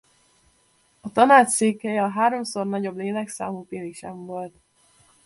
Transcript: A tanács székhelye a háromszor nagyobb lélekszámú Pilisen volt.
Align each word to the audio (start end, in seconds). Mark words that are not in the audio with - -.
A 1.01 1.11
tanács 1.11 1.47
székhelye 1.47 2.03
a 2.03 2.07
háromszor 2.09 2.65
nagyobb 2.65 2.95
lélekszámú 2.97 3.63
Pilisen 3.65 4.25
volt. 4.25 4.53